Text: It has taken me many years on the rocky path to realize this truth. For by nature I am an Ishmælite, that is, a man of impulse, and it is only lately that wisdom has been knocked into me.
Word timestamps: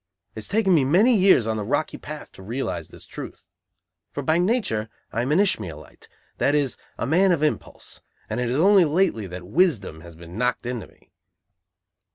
It 0.33 0.37
has 0.41 0.47
taken 0.47 0.73
me 0.73 0.83
many 0.83 1.15
years 1.15 1.45
on 1.45 1.57
the 1.57 1.63
rocky 1.63 1.99
path 1.99 2.31
to 2.31 2.41
realize 2.41 2.87
this 2.87 3.05
truth. 3.05 3.47
For 4.11 4.23
by 4.23 4.39
nature 4.39 4.89
I 5.13 5.21
am 5.21 5.31
an 5.31 5.37
Ishmælite, 5.37 6.07
that 6.39 6.55
is, 6.55 6.75
a 6.97 7.05
man 7.05 7.31
of 7.31 7.43
impulse, 7.43 8.01
and 8.27 8.39
it 8.39 8.49
is 8.49 8.57
only 8.57 8.83
lately 8.83 9.27
that 9.27 9.45
wisdom 9.45 10.01
has 10.01 10.15
been 10.15 10.39
knocked 10.39 10.65
into 10.65 10.87
me. 10.87 11.11